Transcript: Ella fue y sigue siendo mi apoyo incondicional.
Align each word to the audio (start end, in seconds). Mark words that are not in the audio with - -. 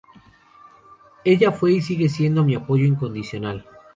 Ella 1.23 1.51
fue 1.51 1.73
y 1.73 1.81
sigue 1.83 2.09
siendo 2.09 2.43
mi 2.43 2.55
apoyo 2.55 2.85
incondicional. 2.85 3.67